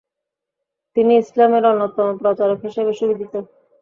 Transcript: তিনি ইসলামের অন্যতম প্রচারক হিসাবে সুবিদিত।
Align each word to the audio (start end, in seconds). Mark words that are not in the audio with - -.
তিনি 0.97 1.11
ইসলামের 1.17 1.63
অন্যতম 1.71 2.07
প্রচারক 2.21 2.59
হিসাবে 2.65 2.91
সুবিদিত। 2.99 3.33